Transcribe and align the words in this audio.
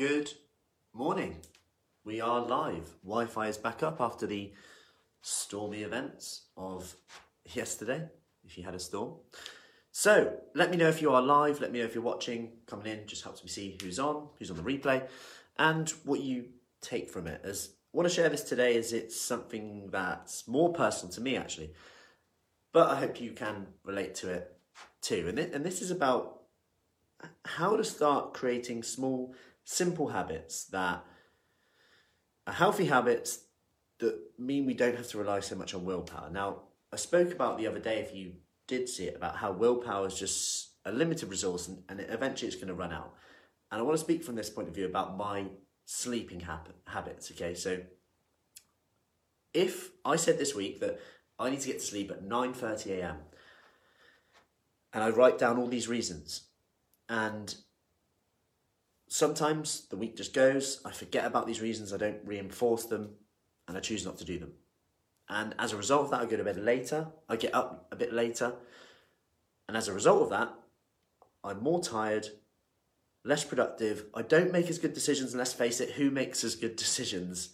Good 0.00 0.32
morning. 0.94 1.42
We 2.06 2.22
are 2.22 2.40
live. 2.40 2.88
Wi 3.04 3.26
Fi 3.26 3.48
is 3.48 3.58
back 3.58 3.82
up 3.82 4.00
after 4.00 4.26
the 4.26 4.54
stormy 5.20 5.82
events 5.82 6.46
of 6.56 6.96
yesterday, 7.44 8.08
if 8.42 8.56
you 8.56 8.64
had 8.64 8.74
a 8.74 8.78
storm. 8.78 9.16
So, 9.92 10.38
let 10.54 10.70
me 10.70 10.78
know 10.78 10.88
if 10.88 11.02
you 11.02 11.12
are 11.12 11.20
live, 11.20 11.60
let 11.60 11.70
me 11.70 11.80
know 11.80 11.84
if 11.84 11.94
you're 11.94 12.02
watching, 12.02 12.52
coming 12.66 12.86
in, 12.86 13.06
just 13.06 13.24
helps 13.24 13.44
me 13.44 13.50
see 13.50 13.76
who's 13.82 13.98
on, 13.98 14.28
who's 14.38 14.50
on 14.50 14.56
the 14.56 14.62
replay, 14.62 15.06
and 15.58 15.90
what 16.04 16.20
you 16.20 16.46
take 16.80 17.10
from 17.10 17.26
it. 17.26 17.42
As 17.44 17.68
I 17.92 17.98
want 17.98 18.08
to 18.08 18.14
share 18.14 18.30
this 18.30 18.44
today 18.44 18.78
as 18.78 18.94
it's 18.94 19.20
something 19.20 19.90
that's 19.92 20.48
more 20.48 20.72
personal 20.72 21.12
to 21.12 21.20
me 21.20 21.36
actually, 21.36 21.74
but 22.72 22.88
I 22.88 22.96
hope 22.96 23.20
you 23.20 23.32
can 23.32 23.66
relate 23.84 24.14
to 24.14 24.30
it 24.30 24.56
too. 25.02 25.26
And, 25.28 25.38
it, 25.38 25.52
and 25.52 25.62
this 25.62 25.82
is 25.82 25.90
about 25.90 26.40
how 27.44 27.76
to 27.76 27.84
start 27.84 28.34
creating 28.34 28.82
small, 28.82 29.34
simple 29.70 30.08
habits 30.08 30.64
that 30.64 31.04
are 32.44 32.52
healthy 32.52 32.86
habits 32.86 33.44
that 34.00 34.18
mean 34.36 34.66
we 34.66 34.74
don't 34.74 34.96
have 34.96 35.06
to 35.06 35.16
rely 35.16 35.38
so 35.38 35.54
much 35.54 35.74
on 35.74 35.84
willpower. 35.84 36.28
Now, 36.28 36.62
I 36.92 36.96
spoke 36.96 37.30
about 37.30 37.56
the 37.56 37.68
other 37.68 37.78
day, 37.78 38.00
if 38.00 38.12
you 38.12 38.32
did 38.66 38.88
see 38.88 39.04
it, 39.04 39.14
about 39.14 39.36
how 39.36 39.52
willpower 39.52 40.08
is 40.08 40.18
just 40.18 40.70
a 40.84 40.90
limited 40.90 41.30
resource 41.30 41.68
and, 41.68 41.84
and 41.88 42.00
eventually 42.00 42.48
it's 42.48 42.56
going 42.56 42.66
to 42.66 42.74
run 42.74 42.92
out. 42.92 43.14
And 43.70 43.80
I 43.80 43.84
want 43.84 43.96
to 43.96 44.02
speak 44.02 44.24
from 44.24 44.34
this 44.34 44.50
point 44.50 44.66
of 44.66 44.74
view 44.74 44.86
about 44.86 45.16
my 45.16 45.44
sleeping 45.84 46.40
habit, 46.40 46.74
habits, 46.88 47.30
okay? 47.30 47.54
So, 47.54 47.80
if 49.54 49.90
I 50.04 50.16
said 50.16 50.38
this 50.38 50.54
week 50.54 50.80
that 50.80 50.98
I 51.38 51.48
need 51.48 51.60
to 51.60 51.68
get 51.68 51.78
to 51.78 51.86
sleep 51.86 52.10
at 52.10 52.24
9:30 52.24 52.98
a.m. 52.98 53.18
and 54.92 55.04
I 55.04 55.10
write 55.10 55.38
down 55.38 55.58
all 55.58 55.68
these 55.68 55.88
reasons 55.88 56.48
and 57.08 57.54
sometimes 59.10 59.86
the 59.90 59.96
week 59.96 60.16
just 60.16 60.32
goes, 60.32 60.80
I 60.84 60.92
forget 60.92 61.26
about 61.26 61.46
these 61.46 61.60
reasons, 61.60 61.92
I 61.92 61.98
don't 61.98 62.24
reinforce 62.24 62.84
them, 62.84 63.10
and 63.68 63.76
I 63.76 63.80
choose 63.80 64.06
not 64.06 64.16
to 64.18 64.24
do 64.24 64.38
them. 64.38 64.52
And 65.28 65.54
as 65.58 65.72
a 65.72 65.76
result 65.76 66.04
of 66.04 66.10
that, 66.12 66.20
I 66.20 66.26
go 66.26 66.36
to 66.36 66.44
bed 66.44 66.56
later, 66.56 67.08
I 67.28 67.36
get 67.36 67.54
up 67.54 67.88
a 67.92 67.96
bit 67.96 68.12
later, 68.12 68.54
and 69.68 69.76
as 69.76 69.88
a 69.88 69.92
result 69.92 70.22
of 70.22 70.30
that, 70.30 70.54
I'm 71.42 71.62
more 71.62 71.82
tired, 71.82 72.28
less 73.24 73.44
productive, 73.44 74.06
I 74.14 74.22
don't 74.22 74.52
make 74.52 74.70
as 74.70 74.78
good 74.78 74.94
decisions, 74.94 75.32
and 75.32 75.38
let's 75.38 75.52
face 75.52 75.80
it, 75.80 75.92
who 75.92 76.10
makes 76.10 76.44
as 76.44 76.54
good 76.54 76.76
decisions 76.76 77.50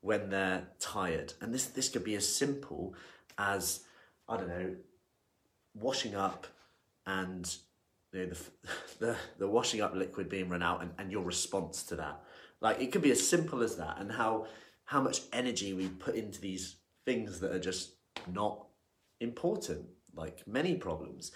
when 0.00 0.30
they're 0.30 0.68
tired? 0.78 1.34
And 1.40 1.52
this, 1.52 1.66
this 1.66 1.90
could 1.90 2.04
be 2.04 2.14
as 2.14 2.26
simple 2.26 2.94
as, 3.36 3.80
I 4.28 4.38
don't 4.38 4.48
know, 4.48 4.76
washing 5.74 6.14
up 6.14 6.46
and 7.06 7.54
you 8.16 8.26
know, 8.26 8.32
the, 8.32 8.38
the, 9.06 9.16
the 9.38 9.48
washing 9.48 9.80
up 9.80 9.94
liquid 9.94 10.28
being 10.28 10.48
run 10.48 10.62
out 10.62 10.82
and, 10.82 10.92
and 10.98 11.12
your 11.12 11.22
response 11.22 11.82
to 11.84 11.96
that. 11.96 12.22
Like 12.60 12.80
it 12.80 12.92
could 12.92 13.02
be 13.02 13.10
as 13.10 13.26
simple 13.26 13.62
as 13.62 13.76
that 13.76 13.98
and 13.98 14.10
how 14.12 14.46
how 14.86 15.00
much 15.00 15.22
energy 15.32 15.74
we 15.74 15.88
put 15.88 16.14
into 16.14 16.40
these 16.40 16.76
things 17.04 17.40
that 17.40 17.50
are 17.50 17.58
just 17.58 17.94
not 18.32 18.66
important, 19.20 19.86
like 20.14 20.46
many 20.46 20.76
problems. 20.76 21.32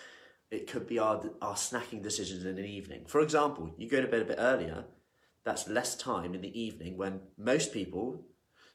It 0.50 0.70
could 0.70 0.86
be 0.86 0.98
our 0.98 1.22
our 1.42 1.54
snacking 1.54 2.02
decisions 2.02 2.44
in 2.44 2.58
an 2.58 2.64
evening. 2.64 3.04
For 3.06 3.20
example, 3.20 3.74
you 3.76 3.88
go 3.88 4.00
to 4.00 4.08
bed 4.08 4.22
a 4.22 4.24
bit 4.24 4.38
earlier, 4.38 4.84
that's 5.44 5.68
less 5.68 5.96
time 5.96 6.34
in 6.34 6.40
the 6.40 6.60
evening 6.60 6.96
when 6.96 7.20
most 7.36 7.72
people 7.72 8.24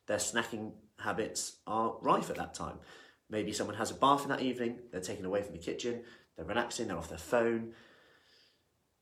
their 0.07 0.17
snacking 0.17 0.73
habits 0.99 1.57
are 1.65 1.95
rife 2.01 2.29
at 2.29 2.37
that 2.37 2.53
time. 2.53 2.77
Maybe 3.29 3.51
someone 3.53 3.75
has 3.77 3.91
a 3.91 3.95
bath 3.95 4.23
in 4.23 4.29
that 4.29 4.41
evening, 4.41 4.79
they're 4.91 5.01
taken 5.01 5.25
away 5.25 5.41
from 5.41 5.53
the 5.53 5.59
kitchen, 5.59 6.01
they're 6.35 6.45
relaxing, 6.45 6.87
they're 6.87 6.97
off 6.97 7.09
their 7.09 7.17
phone, 7.17 7.73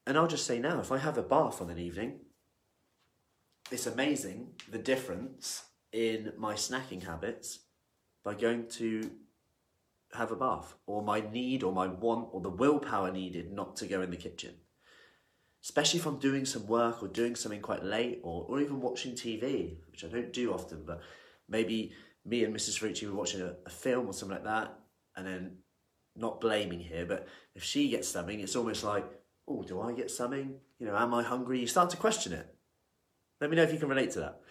and 0.06 0.18
I'll 0.18 0.28
just 0.28 0.46
say 0.46 0.60
now, 0.60 0.80
if 0.80 0.92
I 0.92 0.98
have 0.98 1.18
a 1.18 1.24
bath 1.24 1.62
on 1.62 1.70
an 1.70 1.80
evening, 1.80 2.20
it's 3.72 3.88
amazing 3.88 4.50
the 4.70 4.78
difference 4.78 5.64
in 5.92 6.34
my 6.38 6.56
snacking 6.56 7.04
habits 7.04 7.60
by 8.24 8.34
going 8.34 8.68
to 8.68 9.12
have 10.14 10.32
a 10.32 10.36
bath, 10.36 10.76
or 10.86 11.02
my 11.02 11.22
need, 11.32 11.64
or 11.64 11.72
my 11.72 11.88
want, 11.88 12.30
or 12.32 12.42
the 12.42 12.50
willpower 12.50 13.12
needed 13.12 13.52
not 13.52 13.76
to 13.78 13.88
go 13.88 14.02
in 14.02 14.12
the 14.12 14.18
kitchen. 14.18 14.54
Especially 15.64 16.00
if 16.00 16.06
I'm 16.06 16.20
doing 16.20 16.46
some 16.46 16.68
work 16.68 17.02
or 17.02 17.08
doing 17.08 17.36
something 17.36 17.62
quite 17.62 17.84
late, 17.84 18.20
or, 18.24 18.46
or 18.48 18.62
even 18.62 18.82
watching 18.82 19.14
TV, 19.14 19.78
which 19.92 20.04
I 20.04 20.08
don't 20.08 20.32
do 20.32 20.54
often, 20.54 20.84
but 20.86 21.02
maybe 21.50 21.94
me 22.26 22.44
and 22.44 22.56
Mrs. 22.56 22.80
Ferrucci 22.80 23.08
were 23.08 23.16
watching 23.16 23.42
a, 23.42 23.56
a 23.66 23.70
film 23.70 24.08
or 24.08 24.14
something 24.14 24.36
like 24.36 24.46
that, 24.46 24.78
and 25.16 25.26
then 25.26 25.58
not 26.16 26.42
blaming 26.42 26.80
here, 26.80 27.06
but 27.06 27.28
if 27.56 27.64
she 27.64 27.90
gets 27.90 28.08
something, 28.08 28.40
it's 28.40 28.56
almost 28.56 28.84
like, 28.84 29.06
oh, 29.48 29.64
do 29.64 29.82
I 29.82 29.94
get 29.94 30.12
something? 30.12 30.56
You 30.80 30.88
know, 30.88 30.98
am 30.98 31.14
I 31.14 31.24
hungry? 31.24 31.60
You 31.60 31.68
start 31.68 31.90
to 31.92 31.98
question 31.98 32.34
it. 32.34 32.54
Let 33.42 33.50
me 33.50 33.56
know 33.56 33.64
if 33.64 33.74
you 33.74 33.80
can 33.80 33.90
relate 33.90 34.12
to 34.12 34.20
that. 34.20 34.42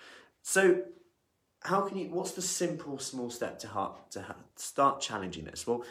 So, 0.43 0.83
how 1.63 1.83
can 1.83 1.97
you? 1.97 2.11
What's 2.11 2.33
the 2.33 2.43
simple, 2.43 2.99
small 2.99 3.31
step 3.31 3.59
to 3.61 3.69
heart, 3.69 4.11
to 4.13 4.23
ha- 4.23 4.37
start 4.57 5.01
challenging 5.01 5.45
this? 5.45 5.67
Well, 5.67 5.85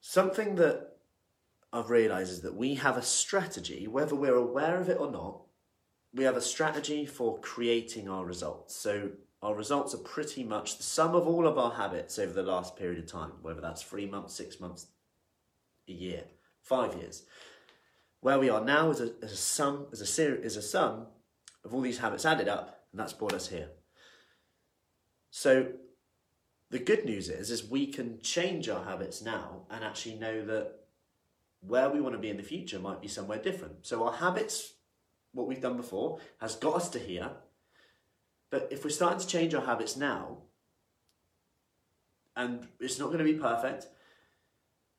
something 0.00 0.56
that 0.56 0.96
I've 1.72 1.90
realised 1.90 2.32
is 2.32 2.42
that 2.42 2.56
we 2.56 2.74
have 2.74 2.96
a 2.96 3.02
strategy, 3.02 3.86
whether 3.86 4.14
we're 4.14 4.34
aware 4.34 4.80
of 4.80 4.88
it 4.88 4.98
or 4.98 5.10
not. 5.10 5.40
We 6.14 6.24
have 6.24 6.36
a 6.36 6.42
strategy 6.42 7.06
for 7.06 7.38
creating 7.38 8.06
our 8.06 8.26
results. 8.26 8.76
So 8.76 9.12
our 9.40 9.54
results 9.54 9.94
are 9.94 9.98
pretty 9.98 10.44
much 10.44 10.76
the 10.76 10.82
sum 10.82 11.14
of 11.14 11.26
all 11.26 11.46
of 11.46 11.56
our 11.56 11.72
habits 11.72 12.18
over 12.18 12.34
the 12.34 12.42
last 12.42 12.76
period 12.76 12.98
of 12.98 13.06
time, 13.06 13.32
whether 13.40 13.62
that's 13.62 13.80
three 13.80 14.04
months, 14.04 14.34
six 14.34 14.60
months, 14.60 14.88
a 15.88 15.92
year 15.92 16.24
five 16.62 16.94
years. 16.94 17.24
Where 18.20 18.38
we 18.38 18.48
are 18.48 18.64
now 18.64 18.90
is 18.90 19.00
a, 19.00 19.16
is 19.20 19.32
a 19.32 19.36
sum, 19.36 19.86
is 19.92 20.00
a, 20.00 20.06
ser- 20.06 20.36
is 20.36 20.56
a 20.56 20.62
sum 20.62 21.06
of 21.64 21.74
all 21.74 21.80
these 21.80 21.98
habits 21.98 22.24
added 22.24 22.48
up, 22.48 22.84
and 22.92 23.00
that's 23.00 23.12
brought 23.12 23.34
us 23.34 23.48
here. 23.48 23.68
So 25.30 25.72
the 26.70 26.78
good 26.78 27.04
news 27.04 27.28
is, 27.28 27.50
is 27.50 27.68
we 27.68 27.86
can 27.86 28.20
change 28.20 28.68
our 28.68 28.84
habits 28.84 29.22
now 29.22 29.66
and 29.70 29.84
actually 29.84 30.16
know 30.16 30.44
that 30.46 30.72
where 31.60 31.88
we 31.90 32.00
want 32.00 32.14
to 32.14 32.20
be 32.20 32.30
in 32.30 32.36
the 32.36 32.42
future 32.42 32.78
might 32.78 33.00
be 33.00 33.08
somewhere 33.08 33.38
different. 33.38 33.86
So 33.86 34.04
our 34.06 34.14
habits, 34.14 34.74
what 35.32 35.46
we've 35.46 35.60
done 35.60 35.76
before, 35.76 36.18
has 36.40 36.56
got 36.56 36.76
us 36.76 36.88
to 36.90 36.98
here. 36.98 37.30
But 38.50 38.68
if 38.70 38.84
we're 38.84 38.90
starting 38.90 39.20
to 39.20 39.26
change 39.26 39.54
our 39.54 39.64
habits 39.64 39.96
now, 39.96 40.38
and 42.36 42.66
it's 42.80 42.98
not 42.98 43.06
going 43.06 43.18
to 43.18 43.24
be 43.24 43.34
perfect, 43.34 43.86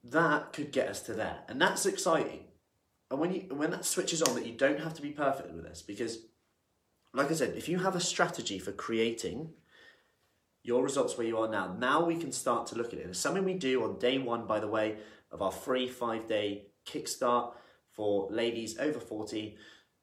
that 0.04 0.54
could 0.54 0.72
get 0.72 0.90
us 0.90 1.02
to 1.04 1.14
there. 1.14 1.40
And 1.48 1.62
that's 1.62 1.86
exciting. 1.86 2.46
And 3.10 3.20
when 3.20 3.34
you 3.34 3.42
when 3.52 3.72
that 3.72 3.86
switches 3.86 4.22
on 4.22 4.36
that 4.36 4.46
you 4.46 4.54
don't 4.54 4.80
have 4.80 4.94
to 4.96 5.02
be 5.02 5.12
perfect 5.12 5.54
with 5.54 5.64
this 5.64 5.82
because 5.82 6.20
like 7.14 7.30
I 7.30 7.36
said, 7.36 7.54
if 7.56 7.70
you 7.70 7.78
have 7.80 7.96
a 7.96 8.00
strategy 8.00 8.58
for 8.58 8.72
creating 8.72 9.52
your 10.64 10.84
results 10.84 11.18
where 11.18 11.28
you 11.28 11.38
are 11.38 11.48
now, 11.48 11.76
now 11.78 12.04
we 12.04 12.16
can 12.16 12.32
start 12.32 12.66
to 12.68 12.76
look 12.76 12.88
at 12.88 13.00
it. 13.00 13.06
It's 13.08 13.20
something 13.20 13.44
we 13.44 13.54
do 13.54 13.84
on 13.84 14.00
day 14.00 14.18
one, 14.18 14.48
by 14.48 14.60
the 14.60 14.68
way, 14.68 14.98
of 15.32 15.42
our 15.42 15.52
free 15.52 15.88
five 15.88 16.28
day 16.28 16.68
kickstart 16.88 17.54
for 17.92 18.28
ladies 18.32 18.78
over 18.80 19.00
40 19.00 19.56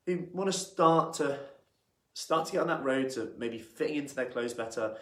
who 0.07 0.29
want 0.33 0.51
to 0.51 0.59
start 0.59 1.15
to 1.15 1.39
start 2.15 2.47
to 2.47 2.53
get 2.53 2.61
on 2.61 2.69
that 2.69 2.85
road 2.85 3.11
to 3.11 3.33
maybe 3.39 3.59
fitting 3.59 3.97
into 3.97 4.15
their 4.15 4.27
clothes 4.27 4.55
better, 4.55 4.97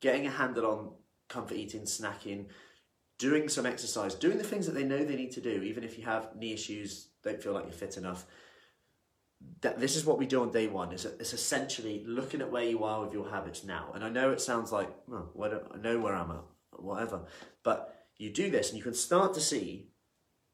getting 0.00 0.26
a 0.26 0.30
handle 0.30 0.66
on 0.66 0.90
comfort 1.28 1.56
eating, 1.56 1.82
snacking, 1.82 2.46
doing 3.22 3.48
some 3.48 3.66
exercise, 3.66 4.16
doing 4.16 4.36
the 4.36 4.42
things 4.42 4.66
that 4.66 4.72
they 4.72 4.82
know 4.82 5.04
they 5.04 5.14
need 5.14 5.30
to 5.30 5.40
do, 5.40 5.62
even 5.62 5.84
if 5.84 5.96
you 5.96 6.04
have 6.04 6.34
knee 6.34 6.52
issues, 6.52 7.06
don't 7.22 7.40
feel 7.40 7.52
like 7.52 7.62
you're 7.62 7.72
fit 7.72 7.96
enough. 7.96 8.26
That 9.60 9.78
this 9.78 9.94
is 9.94 10.04
what 10.04 10.18
we 10.18 10.26
do 10.26 10.42
on 10.42 10.50
day 10.50 10.66
one. 10.66 10.90
It's, 10.90 11.04
it's 11.04 11.32
essentially 11.32 12.02
looking 12.04 12.40
at 12.40 12.50
where 12.50 12.64
you 12.64 12.82
are 12.82 13.00
with 13.04 13.12
your 13.12 13.30
habits 13.30 13.62
now. 13.62 13.92
And 13.94 14.02
I 14.02 14.08
know 14.08 14.32
it 14.32 14.40
sounds 14.40 14.72
like, 14.72 14.88
oh, 15.12 15.28
well, 15.34 15.62
I 15.72 15.78
know 15.78 16.00
where 16.00 16.16
I'm 16.16 16.32
at, 16.32 16.42
whatever. 16.72 17.20
But 17.62 17.94
you 18.16 18.30
do 18.30 18.50
this 18.50 18.70
and 18.70 18.76
you 18.76 18.82
can 18.82 18.92
start 18.92 19.34
to 19.34 19.40
see 19.40 19.90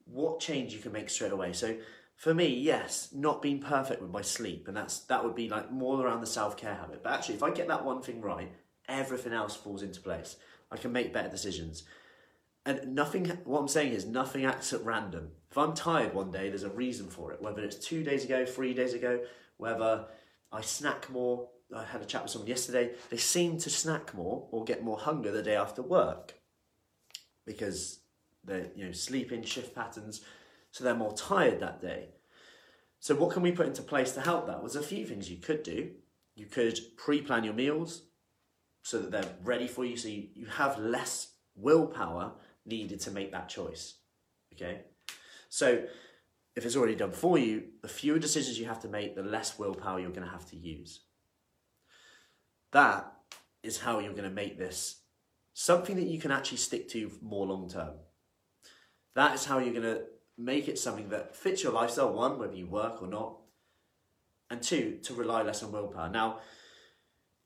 what 0.04 0.38
change 0.38 0.74
you 0.74 0.80
can 0.80 0.92
make 0.92 1.08
straight 1.08 1.32
away. 1.32 1.54
So 1.54 1.74
for 2.16 2.34
me, 2.34 2.48
yes, 2.48 3.08
not 3.14 3.40
being 3.40 3.60
perfect 3.60 4.02
with 4.02 4.10
my 4.10 4.22
sleep, 4.22 4.68
and 4.68 4.76
that's 4.76 5.00
that 5.06 5.24
would 5.24 5.34
be 5.34 5.48
like 5.48 5.72
more 5.72 6.04
around 6.04 6.20
the 6.20 6.26
self 6.26 6.56
care 6.58 6.74
habit. 6.74 7.02
But 7.02 7.14
actually, 7.14 7.36
if 7.36 7.42
I 7.42 7.50
get 7.50 7.68
that 7.68 7.84
one 7.84 8.02
thing 8.02 8.20
right, 8.20 8.52
everything 8.88 9.32
else 9.32 9.56
falls 9.56 9.82
into 9.82 10.00
place. 10.00 10.36
I 10.70 10.76
can 10.76 10.92
make 10.92 11.14
better 11.14 11.30
decisions. 11.30 11.84
And 12.68 12.94
nothing, 12.94 13.24
what 13.44 13.60
I'm 13.60 13.68
saying 13.68 13.94
is 13.94 14.04
nothing 14.04 14.44
acts 14.44 14.74
at 14.74 14.84
random. 14.84 15.30
If 15.50 15.56
I'm 15.56 15.72
tired 15.72 16.12
one 16.12 16.30
day, 16.30 16.50
there's 16.50 16.64
a 16.64 16.68
reason 16.68 17.06
for 17.06 17.32
it. 17.32 17.40
Whether 17.40 17.64
it's 17.64 17.76
two 17.76 18.04
days 18.04 18.26
ago, 18.26 18.44
three 18.44 18.74
days 18.74 18.92
ago, 18.92 19.20
whether 19.56 20.04
I 20.52 20.60
snack 20.60 21.08
more. 21.08 21.48
I 21.74 21.84
had 21.84 22.02
a 22.02 22.04
chat 22.04 22.24
with 22.24 22.30
someone 22.30 22.48
yesterday. 22.48 22.90
They 23.08 23.16
seem 23.16 23.56
to 23.60 23.70
snack 23.70 24.14
more 24.14 24.48
or 24.50 24.64
get 24.64 24.84
more 24.84 24.98
hunger 24.98 25.32
the 25.32 25.42
day 25.42 25.56
after 25.56 25.80
work 25.80 26.34
because 27.46 28.00
they're 28.44 28.68
you 28.76 28.84
know 28.84 28.92
sleeping 28.92 29.44
shift 29.44 29.74
patterns, 29.74 30.20
so 30.70 30.84
they're 30.84 30.94
more 30.94 31.14
tired 31.14 31.60
that 31.60 31.80
day. 31.80 32.10
So 33.00 33.14
what 33.14 33.30
can 33.30 33.42
we 33.42 33.52
put 33.52 33.66
into 33.66 33.80
place 33.80 34.12
to 34.12 34.20
help 34.20 34.46
that? 34.46 34.56
Well, 34.56 34.70
there's 34.70 34.76
a 34.76 34.82
few 34.82 35.06
things 35.06 35.30
you 35.30 35.38
could 35.38 35.62
do. 35.62 35.92
You 36.34 36.44
could 36.44 36.78
pre-plan 36.98 37.44
your 37.44 37.54
meals 37.54 38.02
so 38.82 38.98
that 38.98 39.10
they're 39.10 39.36
ready 39.42 39.68
for 39.68 39.86
you, 39.86 39.96
so 39.96 40.08
you, 40.08 40.28
you 40.34 40.46
have 40.46 40.78
less 40.78 41.32
willpower 41.56 42.32
needed 42.68 43.00
to 43.00 43.10
make 43.10 43.32
that 43.32 43.48
choice. 43.48 43.94
Okay? 44.54 44.82
So 45.48 45.84
if 46.54 46.66
it's 46.66 46.76
already 46.76 46.94
done 46.94 47.12
for 47.12 47.38
you, 47.38 47.64
the 47.82 47.88
fewer 47.88 48.18
decisions 48.18 48.58
you 48.58 48.66
have 48.66 48.80
to 48.80 48.88
make, 48.88 49.14
the 49.14 49.22
less 49.22 49.58
willpower 49.58 50.00
you're 50.00 50.10
going 50.10 50.26
to 50.26 50.32
have 50.32 50.48
to 50.50 50.56
use. 50.56 51.00
That 52.72 53.12
is 53.62 53.78
how 53.78 53.98
you're 53.98 54.12
going 54.12 54.24
to 54.24 54.30
make 54.30 54.58
this 54.58 55.00
something 55.54 55.96
that 55.96 56.06
you 56.06 56.20
can 56.20 56.30
actually 56.30 56.58
stick 56.58 56.88
to 56.88 57.10
more 57.20 57.46
long 57.46 57.68
term. 57.68 57.94
That 59.14 59.34
is 59.34 59.44
how 59.44 59.58
you're 59.58 59.72
going 59.72 59.96
to 59.96 60.02
make 60.36 60.68
it 60.68 60.78
something 60.78 61.08
that 61.08 61.34
fits 61.34 61.64
your 61.64 61.72
lifestyle, 61.72 62.12
one, 62.12 62.38
whether 62.38 62.54
you 62.54 62.66
work 62.66 63.02
or 63.02 63.08
not, 63.08 63.38
and 64.50 64.62
two, 64.62 64.98
to 65.02 65.14
rely 65.14 65.42
less 65.42 65.62
on 65.62 65.72
willpower. 65.72 66.08
Now, 66.08 66.38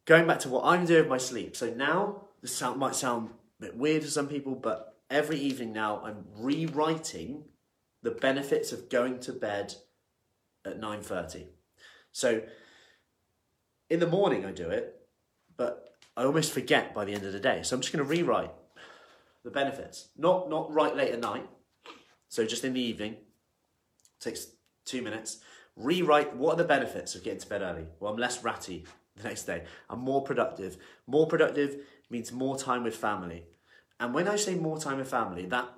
going 0.04 0.26
back 0.26 0.40
to 0.40 0.50
what 0.50 0.64
I'm 0.64 0.84
doing 0.84 1.02
with 1.02 1.08
my 1.08 1.18
sleep. 1.18 1.56
So 1.56 1.72
now, 1.72 2.24
this 2.42 2.60
might 2.76 2.94
sound 2.94 3.30
a 3.60 3.66
bit 3.66 3.76
weird 3.76 4.02
to 4.02 4.10
some 4.10 4.28
people, 4.28 4.54
but 4.54 4.91
every 5.12 5.38
evening 5.38 5.72
now 5.72 6.02
I'm 6.02 6.24
rewriting 6.36 7.44
the 8.02 8.10
benefits 8.10 8.72
of 8.72 8.88
going 8.88 9.20
to 9.20 9.32
bed 9.32 9.74
at 10.64 10.80
9.30. 10.80 11.46
So 12.10 12.42
in 13.90 14.00
the 14.00 14.06
morning 14.06 14.44
I 14.44 14.50
do 14.52 14.70
it, 14.70 15.06
but 15.56 15.94
I 16.16 16.24
almost 16.24 16.52
forget 16.52 16.94
by 16.94 17.04
the 17.04 17.12
end 17.12 17.24
of 17.24 17.32
the 17.32 17.40
day. 17.40 17.62
So 17.62 17.76
I'm 17.76 17.82
just 17.82 17.92
going 17.92 18.04
to 18.04 18.10
rewrite 18.10 18.50
the 19.44 19.50
benefits. 19.50 20.08
Not, 20.16 20.48
not 20.48 20.72
right 20.72 20.96
late 20.96 21.12
at 21.12 21.20
night, 21.20 21.48
so 22.28 22.46
just 22.46 22.64
in 22.64 22.72
the 22.72 22.80
evening, 22.80 23.16
takes 24.18 24.46
two 24.84 25.02
minutes. 25.02 25.38
Rewrite 25.76 26.36
what 26.36 26.54
are 26.54 26.56
the 26.56 26.64
benefits 26.64 27.14
of 27.14 27.22
getting 27.22 27.40
to 27.40 27.46
bed 27.46 27.62
early? 27.62 27.86
Well, 28.00 28.12
I'm 28.12 28.18
less 28.18 28.42
ratty 28.42 28.86
the 29.16 29.24
next 29.24 29.44
day. 29.44 29.64
I'm 29.90 30.00
more 30.00 30.22
productive. 30.22 30.78
More 31.06 31.26
productive 31.26 31.76
means 32.08 32.32
more 32.32 32.56
time 32.56 32.84
with 32.84 32.96
family. 32.96 33.44
And 34.02 34.12
when 34.12 34.26
I 34.26 34.34
say 34.34 34.56
more 34.56 34.80
time 34.80 34.98
with 34.98 35.08
family, 35.08 35.46
that 35.46 35.68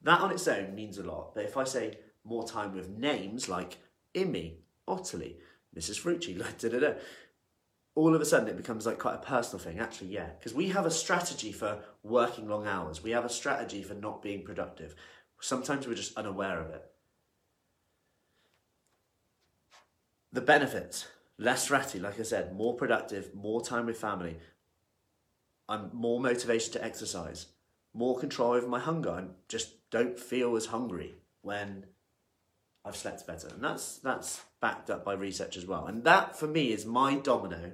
that 0.00 0.20
on 0.20 0.32
its 0.32 0.48
own 0.48 0.74
means 0.74 0.96
a 0.96 1.02
lot. 1.02 1.34
But 1.34 1.44
if 1.44 1.58
I 1.58 1.64
say 1.64 1.98
more 2.24 2.48
time 2.48 2.74
with 2.74 2.88
names 2.88 3.46
like 3.46 3.76
Imi, 4.14 4.54
Ottilie, 4.88 5.36
Mrs. 5.76 6.00
Frucci, 6.00 6.38
like 6.40 6.56
da 6.56 6.70
da 6.70 6.80
da, 6.80 6.92
all 7.94 8.14
of 8.14 8.22
a 8.22 8.24
sudden 8.24 8.48
it 8.48 8.56
becomes 8.56 8.86
like 8.86 8.98
quite 8.98 9.16
a 9.16 9.18
personal 9.18 9.62
thing. 9.62 9.80
Actually, 9.80 10.14
yeah, 10.14 10.30
because 10.38 10.54
we 10.54 10.70
have 10.70 10.86
a 10.86 10.90
strategy 10.90 11.52
for 11.52 11.80
working 12.02 12.48
long 12.48 12.66
hours. 12.66 13.02
We 13.02 13.10
have 13.10 13.26
a 13.26 13.28
strategy 13.28 13.82
for 13.82 13.92
not 13.92 14.22
being 14.22 14.44
productive. 14.44 14.94
Sometimes 15.42 15.86
we're 15.86 15.94
just 15.94 16.16
unaware 16.16 16.58
of 16.58 16.70
it. 16.70 16.82
The 20.32 20.40
benefits 20.40 21.06
less 21.36 21.70
ratty, 21.70 21.98
like 21.98 22.18
I 22.18 22.22
said, 22.22 22.54
more 22.54 22.76
productive, 22.76 23.34
more 23.34 23.60
time 23.60 23.84
with 23.84 23.98
family. 23.98 24.38
I'm 25.68 25.90
more 25.92 26.20
motivated 26.20 26.72
to 26.74 26.84
exercise, 26.84 27.46
more 27.94 28.18
control 28.18 28.52
over 28.52 28.66
my 28.66 28.80
hunger. 28.80 29.10
I 29.10 29.24
just 29.48 29.90
don't 29.90 30.18
feel 30.18 30.56
as 30.56 30.66
hungry 30.66 31.14
when 31.42 31.86
I've 32.84 32.96
slept 32.96 33.26
better. 33.26 33.48
And 33.48 33.62
that's 33.62 33.98
that's 33.98 34.42
backed 34.60 34.90
up 34.90 35.04
by 35.04 35.14
research 35.14 35.56
as 35.56 35.66
well. 35.66 35.86
And 35.86 36.04
that 36.04 36.36
for 36.38 36.46
me 36.46 36.72
is 36.72 36.84
my 36.84 37.16
domino. 37.16 37.72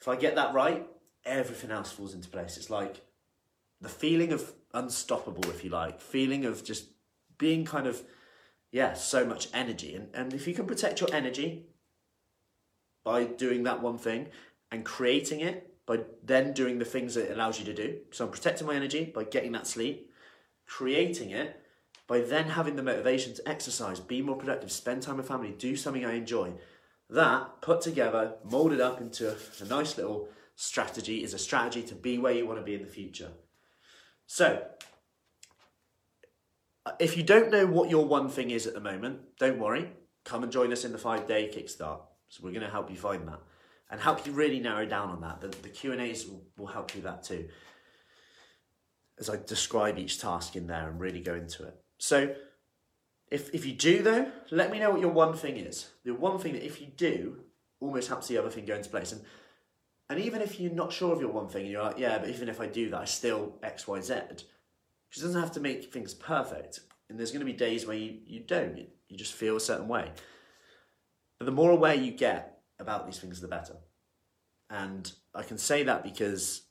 If 0.00 0.08
I 0.08 0.16
get 0.16 0.34
that 0.34 0.54
right, 0.54 0.86
everything 1.24 1.70
else 1.70 1.92
falls 1.92 2.14
into 2.14 2.28
place. 2.28 2.56
It's 2.56 2.70
like 2.70 3.02
the 3.80 3.88
feeling 3.88 4.32
of 4.32 4.52
unstoppable, 4.72 5.48
if 5.50 5.64
you 5.64 5.70
like, 5.70 6.00
feeling 6.00 6.44
of 6.44 6.64
just 6.64 6.86
being 7.38 7.64
kind 7.64 7.86
of, 7.86 8.02
yeah, 8.70 8.94
so 8.94 9.24
much 9.24 9.48
energy. 9.54 9.94
And, 9.94 10.08
and 10.14 10.34
if 10.34 10.46
you 10.46 10.54
can 10.54 10.66
protect 10.66 11.00
your 11.00 11.12
energy 11.12 11.66
by 13.04 13.24
doing 13.24 13.62
that 13.64 13.82
one 13.82 13.98
thing 13.98 14.28
and 14.70 14.84
creating 14.84 15.40
it 15.40 15.73
by 15.86 16.00
then 16.22 16.52
doing 16.52 16.78
the 16.78 16.84
things 16.84 17.14
that 17.14 17.30
it 17.30 17.32
allows 17.32 17.58
you 17.58 17.64
to 17.66 17.74
do. 17.74 17.98
So 18.10 18.24
I'm 18.24 18.30
protecting 18.30 18.66
my 18.66 18.74
energy 18.74 19.04
by 19.14 19.24
getting 19.24 19.52
that 19.52 19.66
sleep, 19.66 20.10
creating 20.66 21.30
it 21.30 21.60
by 22.06 22.20
then 22.20 22.50
having 22.50 22.76
the 22.76 22.82
motivation 22.82 23.34
to 23.34 23.48
exercise, 23.48 23.98
be 23.98 24.20
more 24.20 24.36
productive, 24.36 24.70
spend 24.70 25.02
time 25.02 25.16
with 25.16 25.28
family, 25.28 25.54
do 25.56 25.74
something 25.74 26.04
I 26.04 26.14
enjoy. 26.14 26.52
That 27.08 27.62
put 27.62 27.80
together, 27.80 28.34
molded 28.44 28.80
up 28.80 29.00
into 29.00 29.34
a 29.60 29.64
nice 29.64 29.96
little 29.96 30.28
strategy 30.54 31.24
is 31.24 31.34
a 31.34 31.38
strategy 31.38 31.82
to 31.82 31.94
be 31.94 32.18
where 32.18 32.32
you 32.32 32.46
want 32.46 32.58
to 32.58 32.64
be 32.64 32.74
in 32.74 32.82
the 32.82 32.88
future. 32.88 33.30
So, 34.26 34.66
if 36.98 37.16
you 37.16 37.22
don't 37.22 37.50
know 37.50 37.66
what 37.66 37.90
your 37.90 38.04
one 38.04 38.28
thing 38.28 38.50
is 38.50 38.66
at 38.66 38.74
the 38.74 38.80
moment, 38.80 39.20
don't 39.38 39.58
worry. 39.58 39.92
Come 40.24 40.42
and 40.42 40.52
join 40.52 40.72
us 40.72 40.84
in 40.84 40.92
the 40.92 40.98
five 40.98 41.26
day 41.26 41.50
kickstart. 41.54 42.00
So 42.28 42.42
we're 42.42 42.52
going 42.52 42.62
to 42.62 42.70
help 42.70 42.90
you 42.90 42.96
find 42.96 43.26
that 43.28 43.40
and 43.90 44.00
help 44.00 44.26
you 44.26 44.32
really 44.32 44.60
narrow 44.60 44.86
down 44.86 45.10
on 45.10 45.20
that. 45.20 45.40
The, 45.40 45.48
the 45.62 45.68
Q 45.68 45.92
and 45.92 46.00
A's 46.00 46.26
will, 46.26 46.42
will 46.56 46.66
help 46.66 46.94
you 46.94 47.02
that 47.02 47.22
too, 47.22 47.48
as 49.18 49.30
I 49.30 49.36
describe 49.36 49.98
each 49.98 50.20
task 50.20 50.56
in 50.56 50.66
there 50.66 50.88
and 50.88 51.00
really 51.00 51.20
go 51.20 51.34
into 51.34 51.64
it. 51.64 51.74
So, 51.98 52.34
if 53.30 53.54
if 53.54 53.64
you 53.66 53.72
do 53.72 54.02
though, 54.02 54.30
let 54.50 54.70
me 54.70 54.78
know 54.78 54.90
what 54.90 55.00
your 55.00 55.12
one 55.12 55.34
thing 55.34 55.56
is. 55.56 55.90
The 56.04 56.14
one 56.14 56.38
thing 56.38 56.52
that 56.52 56.64
if 56.64 56.80
you 56.80 56.88
do, 56.88 57.40
almost 57.80 58.08
helps 58.08 58.28
the 58.28 58.38
other 58.38 58.50
thing 58.50 58.64
go 58.64 58.74
into 58.74 58.90
place. 58.90 59.12
And 59.12 59.22
and 60.10 60.20
even 60.20 60.42
if 60.42 60.60
you're 60.60 60.72
not 60.72 60.92
sure 60.92 61.12
of 61.12 61.20
your 61.20 61.30
one 61.30 61.48
thing, 61.48 61.62
and 61.62 61.70
you're 61.70 61.82
like, 61.82 61.98
yeah, 61.98 62.18
but 62.18 62.28
even 62.28 62.48
if 62.48 62.60
I 62.60 62.66
do 62.66 62.90
that, 62.90 63.00
I 63.00 63.04
still 63.06 63.54
X, 63.62 63.88
Y, 63.88 64.00
Z. 64.00 64.14
Because 64.14 65.22
it 65.22 65.26
doesn't 65.26 65.40
have 65.40 65.52
to 65.52 65.60
make 65.60 65.92
things 65.92 66.12
perfect. 66.12 66.80
And 67.08 67.18
there's 67.18 67.30
going 67.30 67.44
to 67.44 67.50
be 67.50 67.56
days 67.56 67.86
where 67.86 67.96
you, 67.96 68.18
you 68.26 68.40
don't. 68.40 68.76
You, 68.76 68.86
you 69.08 69.16
just 69.16 69.32
feel 69.32 69.56
a 69.56 69.60
certain 69.60 69.88
way. 69.88 70.10
But 71.38 71.46
the 71.46 71.52
more 71.52 71.70
aware 71.70 71.94
you 71.94 72.10
get 72.10 72.53
about 72.78 73.06
these 73.06 73.18
things, 73.18 73.40
the 73.40 73.48
better. 73.48 73.76
And 74.70 75.10
I 75.34 75.42
can 75.42 75.58
say 75.58 75.82
that 75.84 76.02
because, 76.02 76.62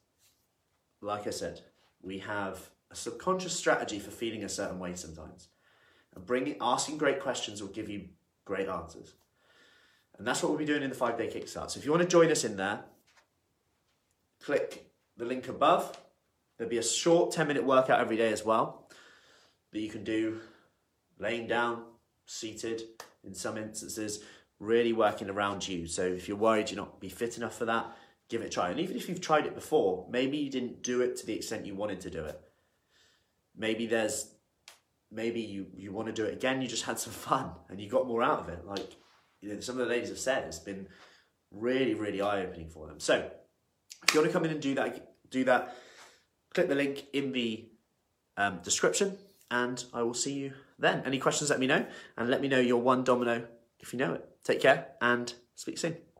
like 1.01 1.27
I 1.27 1.31
said, 1.31 1.61
we 2.01 2.19
have 2.19 2.69
a 2.91 2.95
subconscious 2.95 3.55
strategy 3.55 3.99
for 3.99 4.11
feeling 4.11 4.43
a 4.43 4.49
certain 4.49 4.79
way 4.79 4.93
sometimes. 4.95 5.49
And 6.15 6.25
bringing, 6.25 6.57
asking 6.61 6.97
great 6.97 7.19
questions 7.19 7.61
will 7.61 7.69
give 7.69 7.89
you 7.89 8.09
great 8.45 8.67
answers. 8.67 9.13
And 10.17 10.27
that's 10.27 10.43
what 10.43 10.49
we'll 10.49 10.59
be 10.59 10.65
doing 10.65 10.83
in 10.83 10.89
the 10.89 10.95
five 10.95 11.17
day 11.17 11.27
kickstart. 11.27 11.71
So 11.71 11.79
if 11.79 11.85
you 11.85 11.91
want 11.91 12.03
to 12.03 12.09
join 12.09 12.29
us 12.29 12.43
in 12.43 12.55
there, 12.55 12.81
click 14.41 14.91
the 15.17 15.25
link 15.25 15.47
above. 15.47 15.97
There'll 16.57 16.69
be 16.69 16.77
a 16.77 16.83
short 16.83 17.31
10 17.31 17.47
minute 17.47 17.63
workout 17.63 17.99
every 17.99 18.17
day 18.17 18.31
as 18.31 18.45
well 18.45 18.89
that 19.71 19.79
you 19.79 19.89
can 19.89 20.03
do 20.03 20.39
laying 21.17 21.47
down, 21.47 21.83
seated 22.25 22.83
in 23.23 23.33
some 23.33 23.57
instances, 23.57 24.23
really 24.59 24.93
working 24.93 25.29
around 25.29 25.67
you. 25.67 25.87
So 25.87 26.03
if 26.03 26.27
you're 26.27 26.37
worried 26.37 26.69
you're 26.69 26.77
not 26.77 26.99
be 26.99 27.09
fit 27.09 27.37
enough 27.37 27.57
for 27.57 27.65
that, 27.65 27.95
give 28.29 28.41
it 28.41 28.47
a 28.47 28.49
try. 28.49 28.69
And 28.69 28.79
even 28.79 28.95
if 28.95 29.09
you've 29.09 29.21
tried 29.21 29.45
it 29.45 29.55
before, 29.55 30.07
maybe 30.09 30.37
you 30.37 30.49
didn't 30.49 30.83
do 30.83 31.01
it 31.01 31.17
to 31.17 31.25
the 31.25 31.33
extent 31.33 31.65
you 31.65 31.75
wanted 31.75 32.01
to 32.01 32.09
do 32.09 32.23
it. 32.23 32.39
Maybe 33.55 33.85
there's 33.85 34.33
maybe 35.11 35.41
you, 35.41 35.67
you 35.75 35.91
want 35.91 36.07
to 36.07 36.13
do 36.13 36.25
it 36.25 36.33
again, 36.33 36.61
you 36.61 36.67
just 36.67 36.85
had 36.85 36.99
some 36.99 37.13
fun 37.29 37.51
and 37.69 37.79
you 37.79 37.89
got 37.89 38.07
more 38.07 38.23
out 38.23 38.39
of 38.39 38.49
it. 38.49 38.65
Like 38.65 38.95
you 39.41 39.53
know, 39.53 39.59
some 39.59 39.79
of 39.79 39.85
the 39.85 39.93
ladies 39.93 40.09
have 40.09 40.19
said, 40.19 40.45
it's 40.45 40.59
been 40.59 40.87
really, 41.51 41.93
really 41.93 42.21
eye-opening 42.21 42.69
for 42.69 42.87
them. 42.87 42.99
So 42.99 43.29
if 44.07 44.13
you 44.13 44.21
want 44.21 44.31
to 44.31 44.33
come 44.33 44.45
in 44.45 44.51
and 44.51 44.61
do 44.61 44.73
that, 44.75 45.13
do 45.29 45.43
that, 45.43 45.75
click 46.53 46.69
the 46.69 46.75
link 46.75 47.05
in 47.11 47.33
the 47.33 47.67
um, 48.37 48.59
description 48.63 49.17
and 49.51 49.83
I 49.93 50.03
will 50.03 50.13
see 50.13 50.33
you 50.33 50.53
then. 50.79 51.03
Any 51.05 51.19
questions, 51.19 51.49
let 51.49 51.59
me 51.59 51.67
know 51.67 51.85
and 52.17 52.29
let 52.29 52.41
me 52.41 52.47
know 52.47 52.59
your 52.59 52.81
one 52.81 53.03
domino 53.03 53.45
if 53.83 53.93
you 53.93 53.99
know 53.99 54.13
it. 54.13 54.25
Take 54.43 54.61
care 54.61 54.87
and 55.01 55.31
speak 55.55 55.77
soon. 55.77 55.97